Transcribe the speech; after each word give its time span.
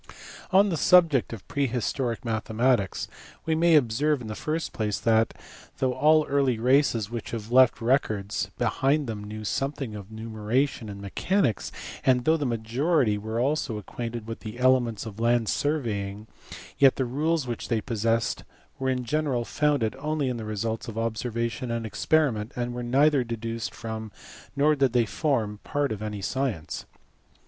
On 0.49 0.69
the 0.69 0.77
subject 0.77 1.31
of 1.31 1.47
pre 1.47 1.67
historic 1.67 2.25
mathematics, 2.25 3.07
we 3.45 3.53
may 3.53 3.75
observe 3.75 4.23
le 4.25 4.33
first 4.33 4.73
place 4.73 4.99
that, 4.99 5.31
though 5.77 5.93
all 5.93 6.25
early 6.25 6.57
races 6.57 7.11
which 7.11 7.29
have 7.29 7.51
left 7.51 7.75
B. 7.77 7.85
1 7.85 7.89
2 7.91 7.93
EGYPTIAN 7.93 8.15
AND 8.17 8.31
PHOENICIAN 8.31 8.47
MATHEMATICS. 8.47 8.51
records 8.57 8.79
behind 8.79 9.05
them 9.07 9.23
knew 9.23 9.45
something 9.45 9.95
of 9.95 10.11
numeration 10.11 10.89
and 10.89 11.01
mechanics, 11.01 11.71
and 12.03 12.25
though 12.25 12.35
the 12.35 12.47
majority 12.47 13.19
were 13.19 13.39
also 13.39 13.77
acquainted 13.77 14.25
with 14.25 14.39
the 14.39 14.57
elements 14.57 15.05
of 15.05 15.19
land 15.19 15.47
surveying, 15.47 16.25
yet 16.79 16.95
the 16.95 17.05
rules 17.05 17.45
which 17.45 17.67
they 17.67 17.79
possessed 17.79 18.43
were 18.79 18.89
in 18.89 19.03
general 19.05 19.45
founded 19.45 19.95
only 19.99 20.31
on 20.31 20.37
the 20.37 20.45
results 20.45 20.87
of 20.87 20.97
observation 20.97 21.69
and 21.69 21.85
experiment, 21.85 22.51
and 22.55 22.73
were 22.73 22.81
neither 22.81 23.23
deduced 23.23 23.75
from 23.75 24.11
nor 24.55 24.75
did 24.75 24.93
they 24.93 25.05
form 25.05 25.59
part 25.63 25.91
of 25.91 26.01
any 26.01 26.23
science. 26.23 26.87